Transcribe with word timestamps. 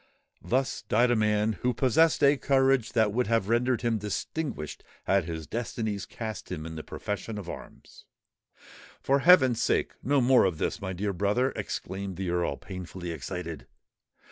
_"—"_Thus 0.43 0.81
died 0.89 1.11
a 1.11 1.15
man 1.15 1.53
who 1.61 1.75
possessed 1.75 2.23
a 2.23 2.35
courage 2.35 2.93
that 2.93 3.13
would 3.13 3.27
have 3.27 3.47
rendered 3.49 3.83
him 3.83 3.99
distinguished 3.99 4.83
had 5.03 5.25
his 5.25 5.45
destinies 5.45 6.07
cast 6.07 6.51
him 6.51 6.65
in 6.65 6.73
the 6.75 6.81
profession 6.81 7.37
of 7.37 7.47
arms._" 7.47 8.05
"For 8.99 9.19
heaven's 9.19 9.61
sake, 9.61 9.91
no 10.01 10.19
more 10.19 10.45
of 10.45 10.57
this, 10.57 10.81
my 10.81 10.93
dear 10.93 11.13
brother," 11.13 11.51
exclaimed 11.55 12.17
the 12.17 12.31
Earl, 12.31 12.57
painfully 12.57 13.11
excited. 13.11 13.67